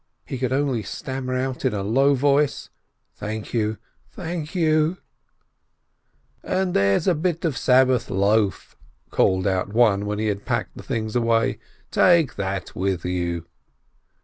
[0.25, 2.71] He could only stammer in a low voice,
[3.13, 3.77] "Thank you!
[4.09, 4.97] thank you!"
[6.43, 8.75] "And there's a bit of Sabbath loaf,"
[9.11, 11.59] called out one, when he had packed the things away,
[11.91, 13.45] "take that with you!"